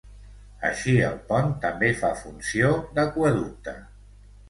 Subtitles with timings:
[0.69, 3.81] Així el pont també fa funció d'aqüeducte.